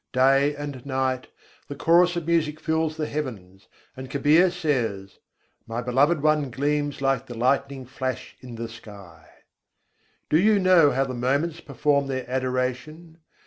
[0.13, 1.27] Day and night,
[1.67, 5.19] the chorus of music fills the heavens; and Kabîr says
[5.67, 9.29] "My Beloved One gleams like the lightning flash in the sky."
[10.27, 13.19] Do you know how the moments perform their adoration?